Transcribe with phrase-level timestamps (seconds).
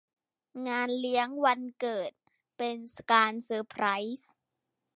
[0.67, 2.11] งานเลี้ยงวันเกิด
[2.57, 2.77] เป็น
[3.11, 3.85] การเซอร์ไพร
[4.19, 4.31] ส์